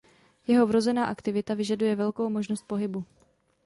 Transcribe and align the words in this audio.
Jeho 0.47 0.67
vrozená 0.67 1.05
aktivita 1.05 1.53
vyžaduje 1.55 1.95
velkou 1.95 2.29
možnost 2.29 2.67
pohybu. 2.67 3.03